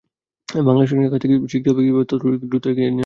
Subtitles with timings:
[0.47, 2.99] বাংলাদেশের কাছ থেকেই শিখতে হবে কীভাবে তথ্যপ্রযুক্তিতে দ্রুত এগিয়ে যাওয়া যায়।